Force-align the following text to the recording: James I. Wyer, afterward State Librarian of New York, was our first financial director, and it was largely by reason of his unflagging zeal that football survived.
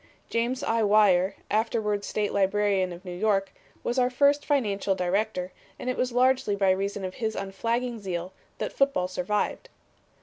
James 0.31 0.63
I. 0.63 0.81
Wyer, 0.81 1.35
afterward 1.51 2.03
State 2.03 2.33
Librarian 2.33 2.91
of 2.91 3.05
New 3.05 3.15
York, 3.15 3.53
was 3.83 3.99
our 3.99 4.09
first 4.09 4.43
financial 4.43 4.95
director, 4.95 5.51
and 5.77 5.91
it 5.91 5.95
was 5.95 6.11
largely 6.11 6.55
by 6.55 6.71
reason 6.71 7.05
of 7.05 7.13
his 7.13 7.35
unflagging 7.35 7.99
zeal 7.99 8.33
that 8.57 8.73
football 8.73 9.07
survived. 9.07 9.69